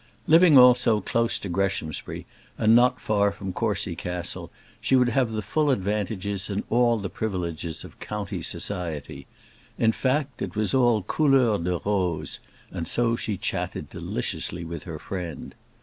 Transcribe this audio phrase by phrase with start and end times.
[0.25, 2.25] Living also close to Greshamsbury,
[2.57, 7.07] and not far from Courcy Castle, she would have the full advantages and all the
[7.07, 9.27] privileges of county society.
[9.77, 12.39] In fact, it was all couleur de rose,
[12.71, 15.53] and so she chatted deliciously with her friend.